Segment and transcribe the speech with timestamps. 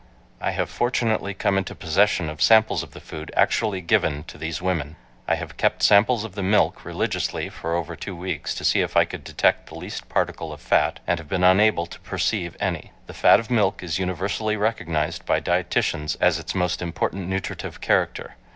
[0.41, 4.59] I have fortunately come into possession of samples of the food actually given to these
[4.59, 4.95] women.
[5.27, 8.97] I have kept samples of the milk religiously for over two weeks to see if
[8.97, 12.93] I could detect the least particle of fat, and have been unable to perceive any.
[13.05, 18.37] The fat of milk is universally recognized by dieticians as its most important nutritive character.